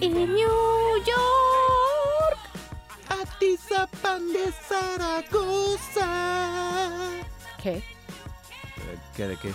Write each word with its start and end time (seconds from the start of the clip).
Y 0.00 0.08
New 0.08 0.96
York. 0.98 2.38
Atizapán 3.08 4.32
de 4.32 4.52
Zaragoza. 4.68 6.08
¿Qué? 7.62 7.76
Eh, 7.76 7.84
¿Qué 9.14 9.28
de 9.28 9.36
qué? 9.36 9.54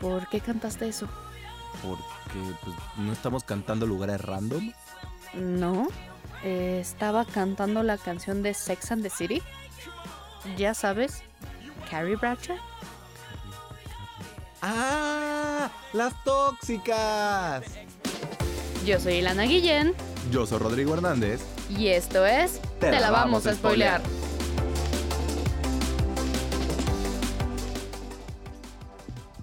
¿Por 0.00 0.28
qué 0.28 0.40
cantaste 0.40 0.88
eso? 0.88 1.08
Porque 1.82 2.56
pues, 2.64 2.76
no 2.96 3.12
estamos 3.12 3.44
cantando 3.44 3.86
lugares 3.86 4.20
random. 4.20 4.72
No. 5.34 5.88
eh, 6.42 6.78
estaba 6.80 7.24
cantando 7.24 7.82
la 7.82 7.98
canción 7.98 8.42
de 8.42 8.54
Sex 8.54 8.92
and 8.92 9.02
the 9.02 9.10
City. 9.10 9.42
Ya 10.56 10.74
sabes, 10.74 11.22
Carrie 11.90 12.16
Bradshaw. 12.16 12.56
¡Ah! 14.62 15.70
¡Las 15.92 16.12
tóxicas! 16.24 17.64
Yo 18.86 19.00
soy 19.00 19.14
Ilana 19.14 19.42
Guillén 19.42 19.94
Yo 20.30 20.46
soy 20.46 20.60
Rodrigo 20.60 20.94
Hernández. 20.94 21.40
y 21.68 21.88
esto 21.88 22.24
es 22.24 22.60
Te, 22.78 22.92
la, 22.92 23.10
vamos 23.10 23.44
a 23.48 23.54
spoilear. 23.54 24.00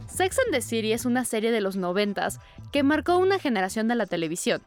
Sex 0.07 0.39
and 0.39 0.53
the 0.53 0.61
City 0.61 0.93
es 0.93 1.05
una 1.05 1.25
serie 1.25 1.51
de 1.51 1.59
los 1.59 1.75
noventas 1.75 2.39
que 2.71 2.83
marcó 2.83 3.17
una 3.17 3.37
generación 3.37 3.89
de 3.89 3.95
la 3.95 4.05
televisión, 4.05 4.61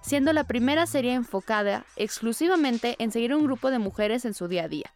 siendo 0.00 0.32
la 0.32 0.44
primera 0.44 0.86
serie 0.86 1.14
enfocada 1.14 1.84
exclusivamente 1.96 2.94
en 3.00 3.10
seguir 3.10 3.34
un 3.34 3.44
grupo 3.44 3.72
de 3.72 3.80
mujeres 3.80 4.24
en 4.24 4.34
su 4.34 4.46
día 4.46 4.64
a 4.64 4.68
día. 4.68 4.92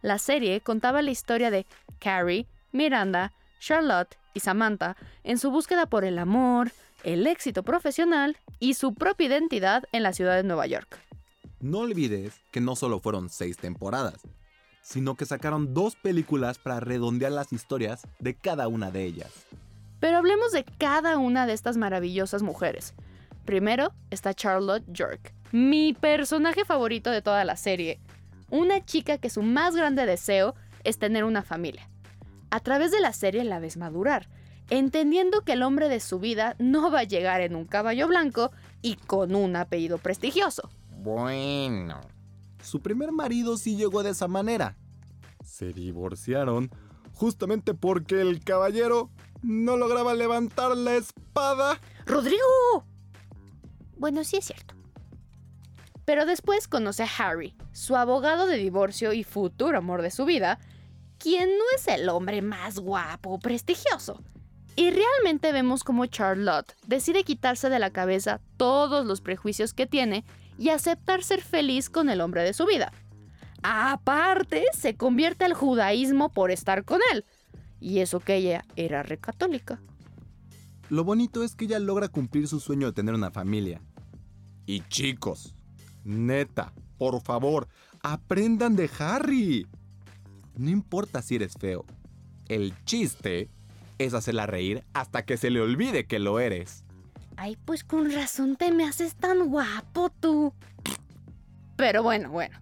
La 0.00 0.18
serie 0.18 0.60
contaba 0.60 1.02
la 1.02 1.10
historia 1.10 1.50
de 1.50 1.66
Carrie, 1.98 2.46
Miranda, 2.70 3.32
Charlotte 3.58 4.16
y 4.32 4.40
Samantha 4.40 4.96
en 5.24 5.38
su 5.38 5.50
búsqueda 5.50 5.86
por 5.86 6.04
el 6.04 6.20
amor, 6.20 6.70
el 7.02 7.26
éxito 7.26 7.64
profesional 7.64 8.36
y 8.58 8.74
su 8.74 8.94
propia 8.94 9.26
identidad 9.26 9.84
en 9.92 10.02
la 10.02 10.12
ciudad 10.12 10.36
de 10.36 10.42
Nueva 10.42 10.66
York. 10.66 10.98
No 11.60 11.78
olvides 11.80 12.34
que 12.50 12.60
no 12.60 12.76
solo 12.76 13.00
fueron 13.00 13.28
seis 13.28 13.56
temporadas, 13.56 14.20
sino 14.82 15.16
que 15.16 15.26
sacaron 15.26 15.74
dos 15.74 15.96
películas 15.96 16.58
para 16.58 16.80
redondear 16.80 17.32
las 17.32 17.52
historias 17.52 18.06
de 18.20 18.34
cada 18.34 18.68
una 18.68 18.90
de 18.90 19.04
ellas. 19.04 19.32
Pero 19.98 20.18
hablemos 20.18 20.52
de 20.52 20.64
cada 20.64 21.18
una 21.18 21.46
de 21.46 21.54
estas 21.54 21.76
maravillosas 21.76 22.42
mujeres. 22.42 22.94
Primero 23.44 23.92
está 24.10 24.34
Charlotte 24.34 24.84
York, 24.88 25.32
mi 25.52 25.94
personaje 25.94 26.64
favorito 26.64 27.10
de 27.10 27.22
toda 27.22 27.44
la 27.44 27.56
serie. 27.56 28.00
Una 28.50 28.84
chica 28.84 29.18
que 29.18 29.30
su 29.30 29.42
más 29.42 29.74
grande 29.74 30.06
deseo 30.06 30.54
es 30.84 30.98
tener 30.98 31.24
una 31.24 31.42
familia. 31.42 31.88
A 32.50 32.60
través 32.60 32.90
de 32.92 33.00
la 33.00 33.12
serie 33.12 33.42
la 33.44 33.58
ves 33.58 33.76
madurar, 33.76 34.28
entendiendo 34.70 35.42
que 35.42 35.52
el 35.52 35.62
hombre 35.62 35.88
de 35.88 36.00
su 36.00 36.18
vida 36.18 36.56
no 36.58 36.90
va 36.90 37.00
a 37.00 37.04
llegar 37.04 37.40
en 37.40 37.54
un 37.54 37.66
caballo 37.66 38.08
blanco 38.08 38.50
y 38.82 38.96
con 38.96 39.34
un 39.34 39.56
apellido 39.56 39.98
prestigioso. 39.98 40.70
Bueno. 40.90 42.00
Su 42.62 42.82
primer 42.82 43.12
marido 43.12 43.56
sí 43.56 43.76
llegó 43.76 44.02
de 44.02 44.10
esa 44.10 44.26
manera. 44.26 44.76
Se 45.44 45.72
divorciaron 45.72 46.70
justamente 47.12 47.74
porque 47.74 48.20
el 48.20 48.42
caballero 48.42 49.10
no 49.42 49.76
lograba 49.76 50.14
levantar 50.14 50.76
la 50.76 50.96
espada. 50.96 51.80
¡Rodrigo! 52.04 52.84
Bueno, 53.96 54.24
sí 54.24 54.38
es 54.38 54.46
cierto. 54.46 54.74
Pero 56.04 56.26
después 56.26 56.68
conoce 56.68 57.04
a 57.04 57.08
Harry, 57.18 57.56
su 57.72 57.96
abogado 57.96 58.46
de 58.46 58.56
divorcio 58.56 59.12
y 59.12 59.24
futuro 59.24 59.78
amor 59.78 60.02
de 60.02 60.10
su 60.10 60.24
vida, 60.24 60.58
quien 61.18 61.48
no 61.48 61.64
es 61.74 61.88
el 61.88 62.08
hombre 62.08 62.42
más 62.42 62.78
guapo 62.78 63.30
o 63.30 63.38
prestigioso. 63.38 64.22
Y 64.76 64.90
realmente 64.90 65.52
vemos 65.52 65.82
como 65.82 66.04
Charlotte 66.04 66.76
decide 66.86 67.24
quitarse 67.24 67.70
de 67.70 67.78
la 67.78 67.90
cabeza 67.90 68.40
todos 68.58 69.06
los 69.06 69.22
prejuicios 69.22 69.72
que 69.72 69.86
tiene 69.86 70.24
y 70.58 70.68
aceptar 70.68 71.22
ser 71.24 71.40
feliz 71.40 71.88
con 71.88 72.10
el 72.10 72.20
hombre 72.20 72.42
de 72.42 72.52
su 72.52 72.66
vida. 72.66 72.92
Aparte, 73.62 74.64
se 74.74 74.94
convierte 74.94 75.46
al 75.46 75.54
judaísmo 75.54 76.28
por 76.28 76.50
estar 76.50 76.84
con 76.84 77.00
él. 77.12 77.24
Y 77.80 78.00
eso 78.00 78.20
que 78.20 78.36
ella 78.36 78.64
era 78.76 79.02
recatólica. 79.02 79.80
Lo 80.90 81.04
bonito 81.04 81.42
es 81.42 81.56
que 81.56 81.64
ella 81.64 81.78
logra 81.78 82.08
cumplir 82.08 82.46
su 82.46 82.60
sueño 82.60 82.86
de 82.86 82.92
tener 82.92 83.14
una 83.14 83.30
familia. 83.30 83.80
Y 84.66 84.82
chicos, 84.88 85.54
neta, 86.04 86.72
por 86.98 87.22
favor, 87.22 87.66
aprendan 88.02 88.76
de 88.76 88.90
Harry. 88.98 89.66
No 90.54 90.70
importa 90.70 91.22
si 91.22 91.36
eres 91.36 91.54
feo. 91.58 91.84
El 92.46 92.74
chiste 92.84 93.50
es 93.98 94.14
hacerla 94.14 94.46
reír 94.46 94.84
hasta 94.92 95.24
que 95.24 95.36
se 95.36 95.50
le 95.50 95.60
olvide 95.60 96.06
que 96.06 96.18
lo 96.18 96.40
eres. 96.40 96.84
Ay, 97.36 97.56
pues 97.64 97.84
con 97.84 98.10
razón 98.10 98.56
te 98.56 98.72
me 98.72 98.84
haces 98.84 99.14
tan 99.14 99.48
guapo 99.48 100.10
tú. 100.20 100.54
Pero 101.76 102.02
bueno, 102.02 102.30
bueno. 102.30 102.58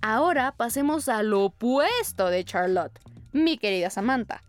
Ahora 0.00 0.52
pasemos 0.52 1.08
al 1.08 1.32
opuesto 1.32 2.28
de 2.28 2.44
Charlotte, 2.44 3.00
mi 3.32 3.58
querida 3.58 3.90
Samantha. 3.90 4.42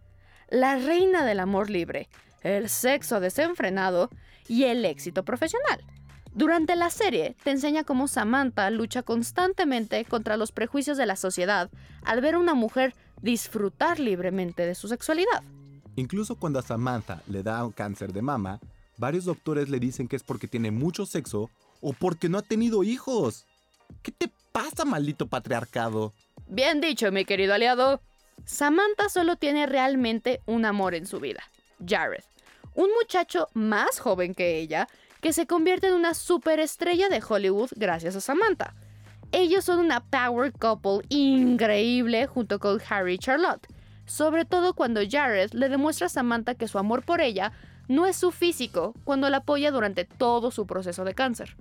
La 0.50 0.76
reina 0.76 1.26
del 1.26 1.40
amor 1.40 1.70
libre, 1.70 2.10
el 2.44 2.70
sexo 2.70 3.20
desenfrenado 3.20 4.10
y 4.48 4.66
el 4.66 4.86
éxito 4.86 5.24
profesional. 5.24 5.84
Durante 6.34 6.76
la 6.76 6.90
serie 6.90 7.36
te 7.44 7.52
enseña 7.52 7.86
cómo 7.86 8.10
Samantha 8.10 8.70
lucha 8.70 9.02
constantemente 9.02 10.04
contra 10.04 10.36
los 10.36 10.52
prejuicios 10.52 10.98
de 10.98 11.06
la 11.06 11.16
sociedad 11.16 11.70
al 12.04 12.20
ver 12.20 12.36
a 12.36 12.40
una 12.40 12.54
mujer 12.54 12.94
disfrutar 13.22 14.00
libremente 14.00 14.66
de 14.66 14.76
su 14.76 14.90
sexualidad. 14.90 15.42
Incluso 15.96 16.36
cuando 16.36 16.60
a 16.60 16.62
Samantha 16.62 17.22
le 17.28 17.44
da 17.44 17.64
un 17.64 17.72
cáncer 17.72 18.12
de 18.12 18.22
mama, 18.22 18.60
varios 18.98 19.26
doctores 19.26 19.70
le 19.70 19.80
dicen 19.80 20.08
que 20.08 20.16
es 20.16 20.24
porque 20.24 20.48
tiene 20.48 20.72
mucho 20.72 21.06
sexo 21.06 21.50
o 21.82 21.94
porque 21.94 22.30
no 22.30 22.38
ha 22.38 22.42
tenido 22.42 22.84
hijos. 22.84 23.46
¿Qué 24.02 24.12
te 24.12 24.30
pasa, 24.52 24.86
maldito 24.86 25.28
patriarcado? 25.28 26.14
Bien 26.48 26.82
dicho, 26.82 27.12
mi 27.12 27.26
querido 27.26 27.54
aliado. 27.54 28.02
Samantha 28.46 29.10
solo 29.10 29.38
tiene 29.38 29.66
realmente 29.66 30.42
un 30.46 30.66
amor 30.66 30.94
en 30.94 31.08
su 31.08 31.20
vida, 31.20 31.44
Jared, 31.86 32.24
un 32.76 32.90
muchacho 32.94 33.48
más 33.54 34.00
joven 34.00 34.36
que 34.36 34.60
ella 34.60 34.88
que 35.22 35.34
se 35.34 35.48
convierte 35.48 35.88
en 35.88 35.94
una 35.94 36.14
superestrella 36.14 37.10
de 37.10 37.24
Hollywood 37.28 37.72
gracias 37.76 38.16
a 38.16 38.22
Samantha. 38.22 38.76
Ellos 39.32 39.66
son 39.66 39.80
una 39.80 40.02
power 40.06 40.52
couple 40.54 41.02
increíble 41.10 42.28
junto 42.28 42.60
con 42.60 42.80
Harry 42.90 43.16
y 43.16 43.18
Charlotte, 43.18 43.66
sobre 44.06 44.46
todo 44.46 44.74
cuando 44.74 45.02
Jared 45.10 45.52
le 45.54 45.70
demuestra 45.70 46.08
a 46.08 46.10
Samantha 46.10 46.56
que 46.56 46.68
su 46.68 46.78
amor 46.78 47.04
por 47.04 47.22
ella 47.22 47.52
no 47.88 48.06
es 48.06 48.16
su 48.16 48.32
físico 48.32 48.94
cuando 49.04 49.30
la 49.30 49.38
apoya 49.38 49.72
durante 49.72 50.06
todo 50.06 50.52
su 50.52 50.66
proceso 50.66 51.04
de 51.04 51.14
cáncer. 51.14 51.56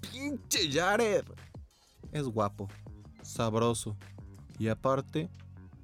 ¡Pinche 0.00 0.70
Jared! 0.70 1.24
Es 2.12 2.24
guapo, 2.24 2.68
sabroso 3.22 3.96
y 4.58 4.68
aparte 4.68 5.28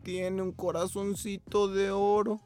tiene 0.02 0.42
un 0.42 0.52
corazoncito 0.52 1.68
de 1.68 1.90
oro. 1.90 2.40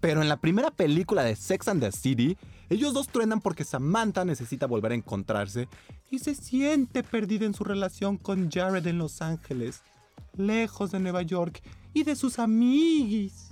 Pero 0.00 0.20
en 0.20 0.28
la 0.28 0.36
primera 0.36 0.70
película 0.70 1.22
de 1.22 1.36
Sex 1.36 1.68
and 1.68 1.80
the 1.80 1.92
City, 1.92 2.36
ellos 2.68 2.92
dos 2.92 3.08
truenan 3.08 3.40
porque 3.40 3.64
Samantha 3.64 4.24
necesita 4.24 4.66
volver 4.66 4.92
a 4.92 4.96
encontrarse 4.96 5.68
y 6.10 6.18
se 6.18 6.34
siente 6.34 7.02
perdida 7.02 7.46
en 7.46 7.54
su 7.54 7.64
relación 7.64 8.16
con 8.16 8.50
Jared 8.50 8.86
en 8.86 8.98
Los 8.98 9.22
Ángeles, 9.22 9.82
lejos 10.36 10.90
de 10.90 10.98
Nueva 10.98 11.22
York 11.22 11.62
y 11.92 12.04
de 12.04 12.16
sus 12.16 12.38
amiguis. 12.38 13.50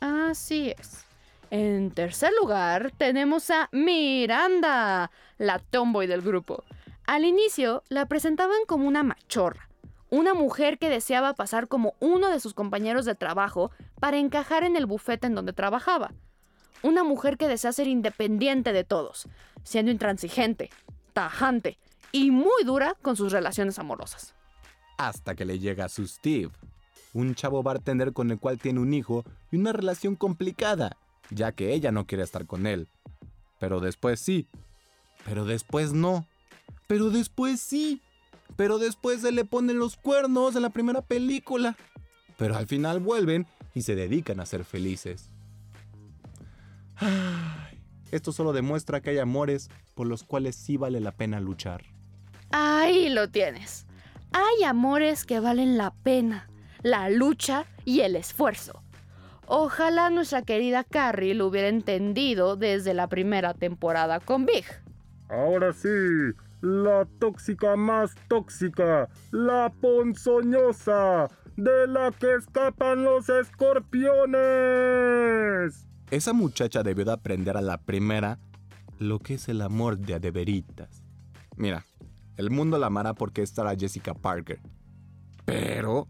Así 0.00 0.74
es. 0.78 1.04
En 1.50 1.90
tercer 1.90 2.30
lugar 2.40 2.92
tenemos 2.96 3.50
a 3.50 3.68
Miranda, 3.72 5.10
la 5.38 5.58
tomboy 5.58 6.06
del 6.06 6.22
grupo. 6.22 6.62
Al 7.06 7.24
inicio 7.24 7.82
la 7.88 8.06
presentaban 8.06 8.58
como 8.68 8.86
una 8.86 9.02
machorra, 9.02 9.68
una 10.10 10.32
mujer 10.32 10.78
que 10.78 10.88
deseaba 10.88 11.34
pasar 11.34 11.66
como 11.66 11.94
uno 11.98 12.30
de 12.30 12.38
sus 12.38 12.54
compañeros 12.54 13.04
de 13.04 13.16
trabajo 13.16 13.72
para 13.98 14.18
encajar 14.18 14.62
en 14.62 14.76
el 14.76 14.86
bufete 14.86 15.26
en 15.26 15.34
donde 15.34 15.52
trabajaba. 15.52 16.12
Una 16.82 17.02
mujer 17.02 17.36
que 17.36 17.48
desea 17.48 17.72
ser 17.72 17.88
independiente 17.88 18.72
de 18.72 18.84
todos, 18.84 19.28
siendo 19.64 19.90
intransigente, 19.90 20.70
tajante 21.12 21.78
y 22.12 22.30
muy 22.30 22.64
dura 22.64 22.96
con 23.02 23.16
sus 23.16 23.32
relaciones 23.32 23.78
amorosas. 23.78 24.34
Hasta 24.98 25.34
que 25.34 25.44
le 25.44 25.58
llega 25.58 25.88
su 25.88 26.06
Steve, 26.06 26.50
un 27.12 27.34
chavo 27.34 27.62
bartender 27.62 28.12
con 28.12 28.30
el 28.30 28.38
cual 28.38 28.58
tiene 28.58 28.80
un 28.80 28.94
hijo 28.94 29.24
y 29.50 29.56
una 29.56 29.72
relación 29.72 30.16
complicada, 30.16 30.96
ya 31.30 31.52
que 31.52 31.72
ella 31.74 31.92
no 31.92 32.06
quiere 32.06 32.24
estar 32.24 32.46
con 32.46 32.66
él. 32.66 32.88
Pero 33.58 33.80
después 33.80 34.20
sí, 34.20 34.46
pero 35.24 35.44
después 35.44 35.92
no, 35.92 36.26
pero 36.86 37.10
después 37.10 37.60
sí, 37.60 38.00
pero 38.56 38.78
después 38.78 39.20
se 39.20 39.32
le 39.32 39.44
ponen 39.44 39.78
los 39.78 39.96
cuernos 39.96 40.56
en 40.56 40.62
la 40.62 40.70
primera 40.70 41.02
película. 41.02 41.76
Pero 42.36 42.56
al 42.56 42.66
final 42.66 43.00
vuelven 43.00 43.46
y 43.74 43.82
se 43.82 43.94
dedican 43.94 44.40
a 44.40 44.46
ser 44.46 44.64
felices. 44.64 45.30
Esto 48.10 48.32
solo 48.32 48.52
demuestra 48.52 49.00
que 49.00 49.10
hay 49.10 49.18
amores 49.18 49.70
por 49.94 50.06
los 50.06 50.24
cuales 50.24 50.56
sí 50.56 50.76
vale 50.76 51.00
la 51.00 51.12
pena 51.12 51.40
luchar. 51.40 51.84
Ahí 52.50 53.08
lo 53.08 53.30
tienes. 53.30 53.86
Hay 54.32 54.64
amores 54.64 55.24
que 55.24 55.40
valen 55.40 55.78
la 55.78 55.92
pena, 55.92 56.49
la 56.82 57.10
lucha 57.10 57.66
y 57.84 58.00
el 58.00 58.16
esfuerzo. 58.16 58.82
Ojalá 59.46 60.10
nuestra 60.10 60.42
querida 60.42 60.84
Carrie 60.84 61.34
lo 61.34 61.46
hubiera 61.46 61.68
entendido 61.68 62.56
desde 62.56 62.94
la 62.94 63.08
primera 63.08 63.54
temporada 63.54 64.20
con 64.20 64.46
Big. 64.46 64.64
Ahora 65.28 65.72
sí, 65.72 65.88
la 66.60 67.06
tóxica 67.18 67.76
más 67.76 68.14
tóxica, 68.28 69.08
la 69.32 69.72
ponzoñosa, 69.80 71.28
de 71.56 71.88
la 71.88 72.12
que 72.12 72.36
escapan 72.36 73.04
los 73.04 73.28
escorpiones. 73.28 75.86
Esa 76.10 76.32
muchacha 76.32 76.82
debió 76.82 77.04
de 77.04 77.12
aprender 77.12 77.56
a 77.56 77.62
la 77.62 77.78
primera 77.78 78.38
lo 78.98 79.18
que 79.18 79.34
es 79.34 79.48
el 79.48 79.62
amor 79.62 79.98
de 79.98 80.14
adeveritas. 80.14 81.02
Mira, 81.56 81.84
el 82.36 82.50
mundo 82.50 82.78
la 82.78 82.86
amará 82.86 83.14
porque 83.14 83.42
es 83.42 83.50
Sarah 83.50 83.74
Jessica 83.76 84.14
Parker. 84.14 84.60
Pero, 85.44 86.06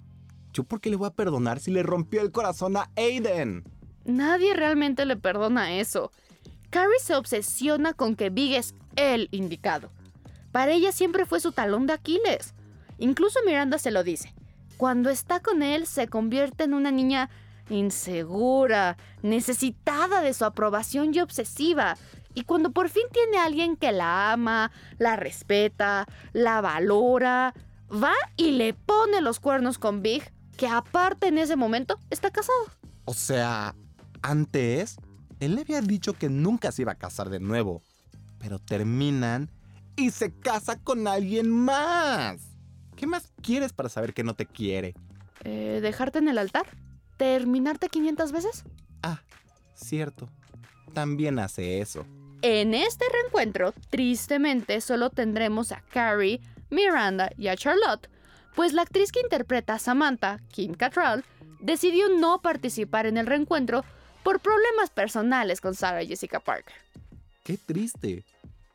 ¿yo 0.61 0.65
por 0.65 0.81
qué 0.83 0.91
le 0.91 0.97
voy 0.97 1.09
a 1.09 1.15
perdonar 1.15 1.59
si 1.59 1.71
le 1.71 1.83
rompió 1.83 2.21
el 2.21 2.33
corazón 2.33 2.77
a 2.77 2.91
Aiden? 2.95 3.65
Nadie 4.05 4.55
realmente 4.55 5.07
le 5.07 5.17
perdona 5.17 5.79
eso. 5.79 6.13
Carrie 6.69 7.01
se 7.01 7.15
obsesiona 7.15 7.95
con 7.95 8.15
que 8.15 8.29
Big 8.29 8.55
es 8.55 8.75
el 8.97 9.29
indicado. 9.31 9.91
Para 10.53 10.73
ella 10.73 10.93
siempre 10.93 11.25
fue 11.25 11.41
su 11.41 11.53
talón 11.53 11.87
de 11.87 11.95
Aquiles. 11.95 12.55
Incluso 12.99 13.41
Miranda 13.47 13.79
se 13.79 13.91
lo 13.91 14.05
dice. 14.05 14.35
Cuando 14.77 15.09
está 15.09 15.41
con 15.41 15.63
él 15.63 15.87
se 15.87 16.09
convierte 16.09 16.65
en 16.65 16.75
una 16.75 16.91
niña 16.91 17.31
insegura, 17.71 18.99
necesitada 19.23 20.21
de 20.21 20.35
su 20.35 20.45
aprobación 20.45 21.15
y 21.15 21.21
obsesiva. 21.21 21.97
Y 22.35 22.43
cuando 22.43 22.71
por 22.71 22.91
fin 22.91 23.05
tiene 23.13 23.39
a 23.39 23.45
alguien 23.45 23.77
que 23.77 23.93
la 23.93 24.33
ama, 24.33 24.73
la 24.99 25.17
respeta, 25.17 26.07
la 26.35 26.61
valora, 26.61 27.55
va 27.91 28.13
y 28.37 28.53
le 28.53 28.75
pone 28.75 29.23
los 29.23 29.41
cuernos 29.41 29.79
con 29.79 30.03
Big, 30.03 30.23
que 30.61 30.69
aparte 30.69 31.29
en 31.29 31.39
ese 31.39 31.57
momento 31.57 31.99
está 32.11 32.31
casado. 32.31 32.67
O 33.07 33.15
sea, 33.15 33.75
antes, 34.21 34.99
él 35.41 35.55
le 35.55 35.63
había 35.63 35.81
dicho 35.81 36.13
que 36.13 36.29
nunca 36.29 36.71
se 36.71 36.83
iba 36.83 36.93
a 36.93 36.97
casar 36.97 37.31
de 37.31 37.41
nuevo. 37.41 37.81
Pero 38.39 38.59
terminan 38.59 39.51
y 39.97 40.11
se 40.11 40.35
casa 40.35 40.79
con 40.79 41.09
alguien 41.09 41.51
más. 41.51 42.43
¿Qué 42.95 43.07
más 43.07 43.33
quieres 43.41 43.73
para 43.73 43.89
saber 43.89 44.13
que 44.13 44.23
no 44.23 44.35
te 44.35 44.45
quiere? 44.45 44.93
Eh, 45.45 45.79
¿Dejarte 45.81 46.19
en 46.19 46.29
el 46.29 46.37
altar? 46.37 46.67
¿Terminarte 47.17 47.89
500 47.89 48.31
veces? 48.31 48.65
Ah, 49.03 49.23
cierto. 49.73 50.29
También 50.93 51.39
hace 51.39 51.81
eso. 51.81 52.05
En 52.43 52.75
este 52.75 53.07
reencuentro, 53.11 53.73
tristemente, 53.89 54.83
solo 54.83 55.09
tendremos 55.09 55.73
a 55.73 55.81
Carrie, 55.91 56.43
Miranda 56.69 57.31
y 57.39 57.49
a 57.49 57.57
Charlotte, 57.57 58.11
pues 58.55 58.73
la 58.73 58.83
actriz 58.83 59.13
que 59.13 59.21
interpreta 59.21 59.75
a 59.75 59.79
Samantha, 59.79 60.39
Kim 60.51 60.75
Cattrall, 60.75 61.25
decidió 61.61 62.09
no 62.09 62.41
participar 62.41 63.07
en 63.07 63.17
el 63.17 63.27
reencuentro 63.27 63.85
por 64.23 64.41
problemas 64.41 64.91
personales 64.91 65.61
con 65.61 65.75
Sarah 65.75 66.05
Jessica 66.05 66.41
Parker. 66.41 66.75
Qué 67.43 67.57
triste. 67.57 68.25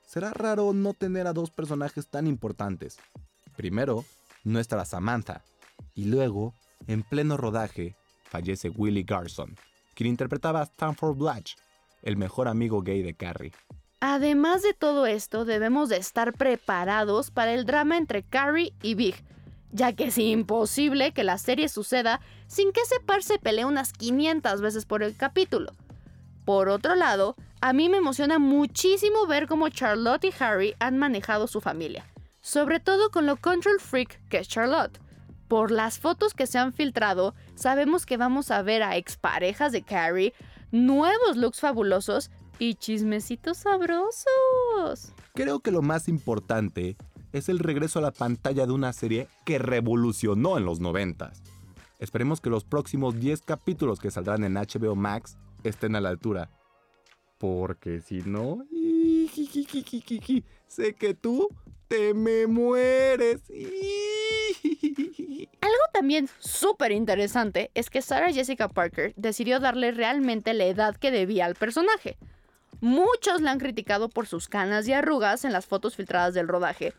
Será 0.05 0.31
raro 0.31 0.73
no 0.73 0.93
tener 0.93 1.27
a 1.27 1.33
dos 1.33 1.49
personajes 1.49 2.07
tan 2.07 2.27
importantes. 2.27 2.97
Primero, 3.55 4.05
nuestra 4.43 4.85
Samantha, 4.85 5.43
y 5.93 6.05
luego, 6.05 6.53
en 6.87 7.03
pleno 7.03 7.37
rodaje, 7.37 7.95
fallece 8.23 8.69
Willie 8.69 9.03
Garson, 9.03 9.55
quien 9.93 10.09
interpretaba 10.09 10.61
a 10.61 10.63
Stanford 10.65 11.17
Blatch, 11.17 11.55
el 12.01 12.17
mejor 12.17 12.47
amigo 12.47 12.81
gay 12.81 13.01
de 13.01 13.13
Carrie. 13.13 13.51
Además 14.01 14.61
de 14.61 14.73
todo 14.73 15.07
esto, 15.07 15.45
debemos 15.45 15.89
de 15.89 15.97
estar 15.97 16.33
preparados 16.33 17.31
para 17.31 17.53
el 17.53 17.65
drama 17.65 17.97
entre 17.97 18.23
Carrie 18.23 18.73
y 18.81 18.93
Big, 18.93 19.15
ya 19.75 19.91
que 19.91 20.05
es 20.05 20.17
imposible 20.17 21.11
que 21.11 21.25
la 21.25 21.37
serie 21.37 21.67
suceda 21.67 22.21
sin 22.47 22.71
que 22.71 22.81
ese 22.81 22.99
par 23.01 23.23
se 23.23 23.39
pelee 23.39 23.65
unas 23.65 23.91
500 23.91 24.61
veces 24.61 24.85
por 24.85 25.03
el 25.03 25.17
capítulo. 25.17 25.73
Por 26.45 26.69
otro 26.69 26.95
lado, 26.95 27.35
a 27.59 27.73
mí 27.73 27.89
me 27.89 27.97
emociona 27.97 28.39
muchísimo 28.39 29.27
ver 29.27 29.47
cómo 29.47 29.67
Charlotte 29.67 30.23
y 30.23 30.33
Harry 30.39 30.75
han 30.79 30.97
manejado 30.97 31.47
su 31.47 31.59
familia, 31.59 32.05
sobre 32.39 32.79
todo 32.79 33.11
con 33.11 33.25
lo 33.25 33.35
control 33.35 33.81
freak 33.81 34.21
que 34.29 34.37
es 34.37 34.47
Charlotte. 34.47 34.97
Por 35.49 35.71
las 35.71 35.99
fotos 35.99 36.33
que 36.33 36.47
se 36.47 36.57
han 36.57 36.71
filtrado, 36.71 37.35
sabemos 37.55 38.05
que 38.05 38.15
vamos 38.15 38.51
a 38.51 38.61
ver 38.61 38.81
a 38.81 38.95
exparejas 38.95 39.73
de 39.73 39.81
Carrie, 39.81 40.33
nuevos 40.71 41.35
looks 41.35 41.59
fabulosos 41.59 42.31
y 42.59 42.75
chismecitos 42.75 43.57
sabrosos. 43.57 45.11
Creo 45.33 45.59
que 45.59 45.71
lo 45.71 45.81
más 45.81 46.07
importante 46.07 46.95
es 47.35 47.49
el 47.49 47.59
regreso 47.59 47.99
a 47.99 48.01
la 48.01 48.11
pantalla 48.11 48.65
de 48.65 48.71
una 48.71 48.93
serie 48.93 49.27
que 49.45 49.59
revolucionó 49.59 50.57
en 50.57 50.63
los 50.63 50.79
90. 50.79 51.33
Esperemos 51.99 52.39
que 52.39 52.49
los 52.49 52.63
próximos 52.63 53.19
10 53.19 53.41
capítulos 53.41 53.99
que 53.99 54.09
saldrán 54.09 54.45
en 54.45 54.53
HBO 54.53 54.95
Max 54.95 55.37
estén 55.65 55.97
a 55.97 56.01
la 56.01 56.09
altura. 56.09 56.49
Porque 57.37 57.99
si 57.99 58.21
no, 58.21 58.65
sé 60.67 60.93
que 60.93 61.13
tú 61.13 61.49
te 61.89 62.13
me 62.13 62.47
mueres. 62.47 63.41
Algo 65.59 65.83
también 65.91 66.29
súper 66.39 66.93
interesante 66.93 67.69
es 67.73 67.89
que 67.89 68.01
Sarah 68.01 68.31
Jessica 68.31 68.69
Parker 68.69 69.13
decidió 69.17 69.59
darle 69.59 69.91
realmente 69.91 70.53
la 70.53 70.67
edad 70.67 70.95
que 70.95 71.11
debía 71.11 71.45
al 71.45 71.55
personaje. 71.55 72.17
Muchos 72.79 73.41
la 73.41 73.51
han 73.51 73.59
criticado 73.59 74.07
por 74.07 74.25
sus 74.25 74.47
canas 74.47 74.87
y 74.87 74.93
arrugas 74.93 75.43
en 75.43 75.51
las 75.51 75.65
fotos 75.65 75.97
filtradas 75.97 76.33
del 76.33 76.47
rodaje. 76.47 76.93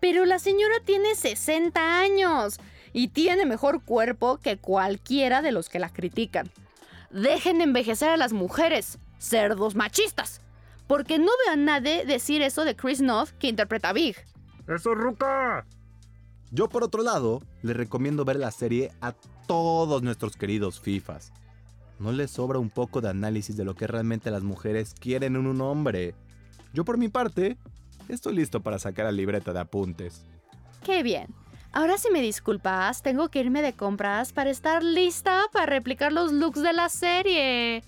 Pero 0.00 0.24
la 0.24 0.38
señora 0.38 0.76
tiene 0.84 1.14
60 1.14 2.00
años 2.00 2.58
y 2.92 3.08
tiene 3.08 3.46
mejor 3.46 3.82
cuerpo 3.82 4.38
que 4.38 4.58
cualquiera 4.58 5.42
de 5.42 5.52
los 5.52 5.68
que 5.68 5.78
la 5.78 5.92
critican. 5.92 6.50
Dejen 7.10 7.58
de 7.58 7.64
envejecer 7.64 8.10
a 8.10 8.16
las 8.16 8.32
mujeres, 8.32 8.98
cerdos 9.18 9.74
machistas. 9.74 10.40
Porque 10.86 11.18
no 11.18 11.30
veo 11.44 11.54
a 11.54 11.56
nadie 11.56 12.04
decir 12.06 12.42
eso 12.42 12.64
de 12.64 12.76
Chris 12.76 13.00
Noth 13.00 13.30
que 13.38 13.48
interpreta 13.48 13.90
a 13.90 13.92
Big. 13.92 14.16
¡Eso, 14.66 14.94
Ruca! 14.94 15.66
Yo 16.50 16.68
por 16.68 16.82
otro 16.82 17.02
lado, 17.02 17.42
le 17.62 17.74
recomiendo 17.74 18.24
ver 18.24 18.36
la 18.36 18.50
serie 18.50 18.90
a 19.02 19.12
todos 19.46 20.02
nuestros 20.02 20.36
queridos 20.36 20.80
FIFAs. 20.80 21.32
¿No 21.98 22.12
les 22.12 22.30
sobra 22.30 22.58
un 22.58 22.70
poco 22.70 23.00
de 23.00 23.10
análisis 23.10 23.56
de 23.56 23.64
lo 23.64 23.74
que 23.74 23.86
realmente 23.86 24.30
las 24.30 24.42
mujeres 24.42 24.94
quieren 24.98 25.36
en 25.36 25.46
un 25.46 25.60
hombre? 25.60 26.14
Yo 26.72 26.84
por 26.84 26.96
mi 26.96 27.08
parte, 27.08 27.58
estoy 28.08 28.34
listo 28.34 28.60
para 28.60 28.78
sacar 28.78 29.06
la 29.06 29.12
libreta 29.12 29.52
de 29.52 29.60
apuntes. 29.60 30.24
Qué 30.84 31.02
bien. 31.02 31.34
Ahora 31.72 31.98
si 31.98 32.10
me 32.10 32.22
disculpas, 32.22 33.02
tengo 33.02 33.28
que 33.28 33.40
irme 33.40 33.62
de 33.62 33.74
compras 33.74 34.32
para 34.32 34.50
estar 34.50 34.82
lista 34.82 35.44
para 35.52 35.66
replicar 35.66 36.12
los 36.12 36.32
looks 36.32 36.62
de 36.62 36.72
la 36.72 36.88
serie. 36.88 37.82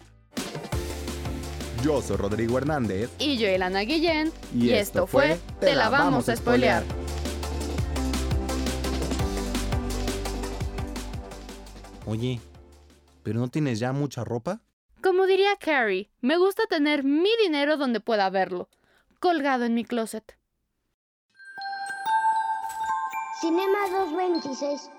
Yo 1.82 2.02
soy 2.02 2.18
Rodrigo 2.18 2.58
Hernández. 2.58 3.10
Y 3.18 3.38
yo, 3.38 3.48
Elana 3.48 3.80
Guillén. 3.80 4.32
Y, 4.54 4.70
esto 4.70 5.06
fue 5.06 5.40
Te 5.60 5.74
la 5.74 5.88
vamos 5.88 6.28
a 6.28 6.36
spoilear. 6.36 6.84
Oye, 12.04 12.40
¿pero 13.22 13.40
no 13.40 13.48
tienes 13.48 13.78
ya 13.78 13.92
mucha 13.92 14.24
ropa? 14.24 14.60
Como 15.02 15.24
diría 15.24 15.56
Carrie, 15.58 16.10
me 16.20 16.36
gusta 16.36 16.64
tener 16.68 17.02
mi 17.02 17.30
dinero 17.42 17.78
donde 17.78 18.00
pueda 18.00 18.28
verlo, 18.28 18.68
colgado 19.20 19.64
en 19.64 19.74
mi 19.74 19.84
closet. 19.84 20.36
Cinema 23.40 23.78
226 23.90 24.90